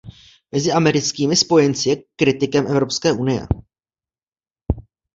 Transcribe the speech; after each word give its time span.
Mezi 0.51 0.71
americkými 0.71 1.35
spojenci 1.35 1.89
je 1.89 2.03
kritikem 2.15 2.67
Evropské 2.67 3.11
unie. 3.11 3.47